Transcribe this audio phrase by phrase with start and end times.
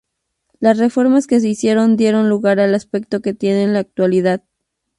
[0.59, 4.41] Las reformas que se hicieron dieron lugar al aspecto que tiene en la actualidad.